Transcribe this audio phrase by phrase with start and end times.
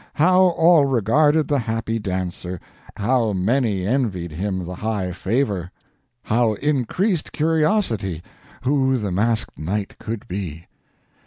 [0.15, 2.59] How all regarded the happy dancer,
[2.97, 5.69] how many envied him the high favor;
[6.23, 8.23] how increased curiosity,
[8.63, 10.65] who the masked knight could be.